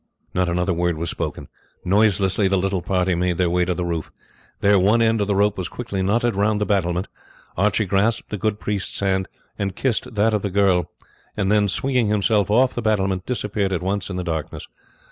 Not 0.33 0.49
another 0.49 0.73
word 0.73 0.97
was 0.97 1.11
spoken. 1.11 1.47
Noiselessly 1.85 2.47
the 2.47 2.57
little 2.57 2.81
party 2.81 3.13
made 3.13 3.37
their 3.37 3.51
way 3.51 3.65
to 3.65 3.75
the 3.75 3.85
roof; 3.85 4.11
there 4.59 4.79
one 4.79 4.99
end 4.99 5.21
of 5.21 5.27
the 5.27 5.35
rope 5.35 5.59
was 5.59 5.67
quickly 5.67 6.01
knotted 6.01 6.35
round 6.35 6.59
the 6.59 6.65
battlement. 6.65 7.07
Archie 7.55 7.85
grasped 7.85 8.31
the 8.31 8.37
good 8.39 8.59
priest's 8.59 8.99
hand, 8.99 9.27
and 9.59 9.75
kissed 9.75 10.15
that 10.15 10.33
of 10.33 10.41
the 10.41 10.49
girl; 10.49 10.89
and 11.37 11.51
then, 11.51 11.67
swinging 11.67 12.07
himself 12.07 12.49
off 12.49 12.73
the 12.73 12.81
battlement, 12.81 13.27
disappeared 13.27 13.71
at 13.71 13.83
once 13.83 14.09
in 14.09 14.15
the 14.15 14.23
darkness. 14.23 14.67